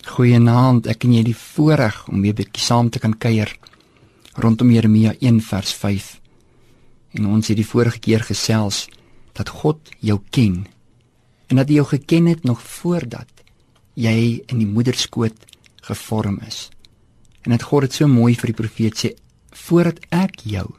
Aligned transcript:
Goeienaand, 0.00 0.86
ek 0.88 1.04
en 1.04 1.12
jy 1.12 1.22
die 1.26 1.36
voorreg 1.36 1.96
om 2.08 2.22
weer 2.24 2.32
'n 2.32 2.40
bietjie 2.40 2.64
saam 2.64 2.88
te 2.88 2.98
kan 2.98 3.12
kuier 3.12 3.52
rondom 4.34 4.70
Jeremia 4.70 5.12
1 5.20 5.40
vers 5.40 5.72
5. 5.72 6.20
En 7.12 7.26
ons 7.26 7.48
het 7.48 7.56
die 7.56 7.66
vorige 7.66 7.98
keer 7.98 8.20
gesels 8.20 8.88
dat 9.32 9.48
God 9.48 9.78
jou 10.00 10.20
ken 10.30 10.66
en 11.48 11.56
dat 11.56 11.68
hy 11.68 11.74
jou 11.74 11.86
geken 11.86 12.26
het 12.26 12.44
nog 12.44 12.62
voordat 12.62 13.28
jy 13.94 14.42
in 14.46 14.58
die 14.58 14.66
moederskoot 14.66 15.36
gevorm 15.82 16.40
is. 16.46 16.70
En 17.42 17.50
dit 17.50 17.62
God 17.62 17.82
het 17.82 17.92
so 17.92 18.08
mooi 18.08 18.34
vir 18.34 18.46
die 18.46 18.62
profeet 18.62 18.96
sê 18.96 19.14
voordat 19.52 20.00
ek 20.08 20.40
jou 20.44 20.74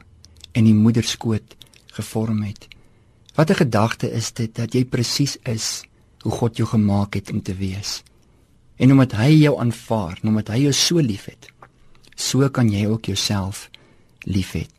in 0.52 0.64
die 0.64 0.74
moederskoot 0.74 1.56
gevorm 1.92 2.42
het. 2.42 2.68
Wat 3.36 3.50
'n 3.50 3.54
gedagte 3.54 4.10
is 4.10 4.32
dit 4.32 4.54
dat 4.54 4.74
jy 4.74 4.84
presies 4.84 5.36
is 5.44 5.84
hoe 6.22 6.32
God 6.32 6.56
jou 6.56 6.68
gemaak 6.68 7.14
het 7.14 7.30
om 7.30 7.42
te 7.42 7.54
wees. 7.54 8.02
En 8.76 8.92
omdat 8.92 9.12
hy 9.12 9.30
jou 9.42 9.58
aanvaar, 9.60 10.18
omdat 10.22 10.48
hy 10.48 10.62
jou 10.66 10.72
so 10.72 11.00
liefhet, 11.00 11.50
so 12.16 12.48
kan 12.48 12.70
jy 12.70 12.86
ook 12.86 13.10
jouself 13.12 13.68
liefhet. 14.24 14.70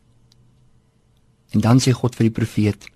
En 1.50 1.60
dan 1.60 1.78
sê 1.80 1.92
God 1.92 2.14
vir 2.14 2.28
die 2.28 2.36
profeet: 2.40 2.88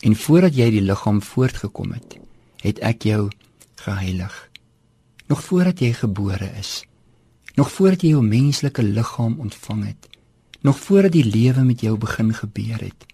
"En 0.00 0.16
voordat 0.16 0.54
jy 0.56 0.70
die 0.70 0.80
liggaam 0.80 1.22
voortgekom 1.22 1.92
het, 1.92 2.16
het 2.62 2.78
ek 2.78 3.02
jou 3.02 3.28
geheilig. 3.80 4.50
Nog 5.26 5.42
voordat 5.44 5.80
jy 5.80 5.92
gebore 5.92 6.50
is, 6.58 6.84
nog 7.54 7.70
voordat 7.72 8.02
jy 8.04 8.14
jou 8.14 8.22
menslike 8.24 8.82
liggaam 8.82 9.38
ontvang 9.40 9.84
het, 9.86 10.08
nog 10.60 10.78
voordat 10.78 11.14
die 11.14 11.24
lewe 11.24 11.64
met 11.64 11.80
jou 11.80 11.96
begin 11.98 12.34
gebeur 12.34 12.82
het, 12.82 13.06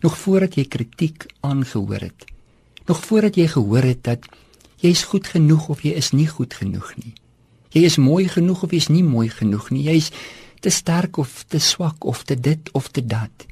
nog 0.00 0.16
voordat 0.18 0.56
jy 0.56 0.64
kritiek 0.70 1.26
aangehoor 1.40 2.08
het, 2.08 2.26
nog 2.86 3.02
voordat 3.04 3.36
jy 3.36 3.48
gehoor 3.52 3.82
het 3.82 4.04
dat 4.04 4.28
jy 4.82 4.90
is 4.92 5.04
goed 5.10 5.26
genoeg 5.26 5.68
of 5.72 5.84
jy 5.84 5.94
is 5.96 6.12
nie 6.12 6.28
goed 6.28 6.54
genoeg 6.54 6.92
nie. 7.00 7.14
Jy 7.74 7.82
is 7.88 7.98
mooi 8.00 8.26
genoeg 8.28 8.62
of 8.64 8.72
jy 8.72 8.80
is 8.84 8.92
nie 8.92 9.04
mooi 9.04 9.28
genoeg 9.32 9.70
nie. 9.70 9.84
Jy 9.88 9.96
is 10.00 10.10
te 10.64 10.70
sterk 10.72 11.18
of 11.20 11.44
te 11.48 11.60
swak 11.60 12.04
of 12.04 12.24
te 12.24 12.36
dit 12.40 12.70
of 12.72 12.88
te 12.88 13.04
dat. 13.04 13.46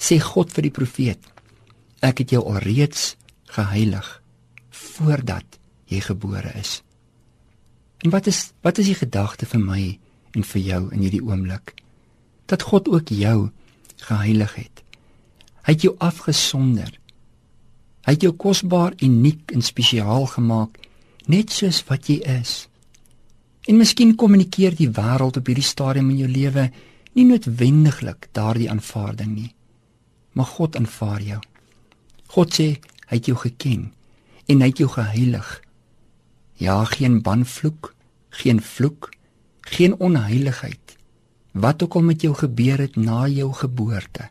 Sê 0.00 0.20
God 0.22 0.52
vir 0.54 0.68
die 0.68 0.74
profeet: 0.74 1.20
Ek 2.00 2.22
het 2.22 2.30
jou 2.36 2.44
alreeds 2.46 3.16
geheilig 3.50 4.08
voordat 4.70 5.58
jy 5.90 6.00
gebore 6.04 6.52
is. 6.58 6.80
En 8.04 8.10
wat 8.14 8.26
is 8.30 8.52
wat 8.62 8.78
is 8.78 8.88
die 8.88 8.96
gedagte 8.96 9.46
vir 9.46 9.60
my 9.60 9.82
en 10.36 10.46
vir 10.46 10.62
jou 10.62 10.82
in 10.94 11.02
hierdie 11.04 11.24
oomblik? 11.24 11.74
Dat 12.46 12.62
God 12.70 12.88
ook 12.88 13.10
jou 13.12 13.50
geheilig 14.06 14.54
het. 14.54 14.82
Hy 15.66 15.74
het 15.74 15.84
jou 15.84 15.94
afgesonder 15.98 16.94
Hy 18.06 18.16
het 18.16 18.24
jou 18.24 18.32
kosbaar, 18.32 18.94
uniek 19.02 19.52
en 19.52 19.62
spesiaal 19.62 20.26
gemaak, 20.26 20.78
net 21.26 21.52
soos 21.52 21.82
wat 21.88 22.08
jy 22.08 22.20
is. 22.40 22.66
En 23.68 23.76
miskien 23.76 24.16
kommunikeer 24.16 24.74
die 24.76 24.88
wêreld 24.88 25.36
op 25.36 25.50
hierdie 25.50 25.66
stadium 25.66 26.08
in 26.10 26.22
jou 26.24 26.30
lewe 26.30 26.70
nie 27.18 27.26
noodwendiglik 27.28 28.30
daardie 28.36 28.70
aanvaarding 28.72 29.34
nie. 29.34 29.50
Maar 30.32 30.48
God 30.56 30.78
aanvaar 30.78 31.22
jou. 31.22 31.40
God 32.34 32.54
sê 32.54 32.68
hy 33.10 33.18
het 33.18 33.28
jou 33.28 33.36
geken 33.38 33.90
en 34.50 34.62
hy 34.62 34.70
het 34.70 34.80
jou 34.82 34.88
geheilig. 34.90 35.48
Ja, 36.60 36.84
geen 36.84 37.20
banvloek, 37.22 37.94
geen 38.42 38.60
vloek, 38.62 39.10
geen 39.70 39.94
onheiligheid. 39.98 40.96
Wat 41.52 41.82
ook 41.82 41.94
al 41.98 42.06
met 42.06 42.22
jou 42.22 42.34
gebeur 42.34 42.78
het 42.78 42.96
na 42.96 43.26
jou 43.28 43.52
geboorte, 43.54 44.30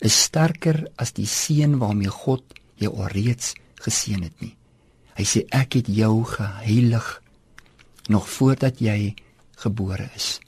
is 0.00 0.16
sterker 0.26 0.84
as 0.96 1.12
die 1.16 1.28
seën 1.28 1.78
waarmee 1.78 2.12
God 2.12 2.44
jou 2.80 2.90
alreeds 2.96 3.54
geseën 3.84 4.22
het 4.22 4.40
nie. 4.42 4.54
Hy 5.14 5.24
sê 5.28 5.44
ek 5.54 5.78
het 5.78 5.90
jou 5.90 6.24
geheilig 6.26 7.08
nog 8.10 8.28
voordat 8.28 8.80
jy 8.82 9.14
gebore 9.62 10.08
is. 10.16 10.38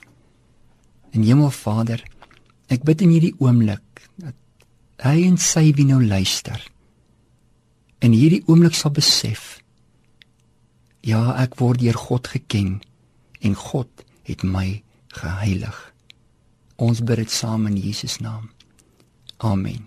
En 1.15 1.23
Hemelvader, 1.23 2.03
ek 2.69 2.85
bid 2.85 3.05
in 3.07 3.15
hierdie 3.15 3.37
oomblik 3.39 4.03
dat 4.21 4.35
hy 5.06 5.23
en 5.28 5.39
sy 5.41 5.71
wie 5.77 5.87
nou 5.89 6.03
luister 6.03 6.61
in 8.05 8.12
hierdie 8.12 8.43
oomblik 8.47 8.77
sal 8.77 8.93
besef 8.97 9.56
ja, 11.06 11.37
ek 11.39 11.55
word 11.61 11.81
deur 11.84 11.97
God 11.97 12.29
geken 12.34 12.81
en 13.47 13.55
God 13.55 14.03
het 14.27 14.43
my 14.43 14.83
geheilig. 15.15 15.77
Ons 16.83 17.05
bid 17.06 17.23
dit 17.23 17.31
saam 17.31 17.69
in 17.71 17.77
Jesus 17.79 18.19
naam. 18.19 18.50
Amen. 19.39 19.87